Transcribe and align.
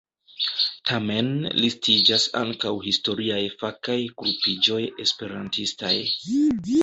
Tamen 0.91 1.27
listiĝas 1.65 2.23
ankaŭ 2.39 2.71
historiaj 2.87 3.39
fakaj 3.61 3.99
grupiĝoj 4.23 4.81
esperantistaj. 5.07 5.95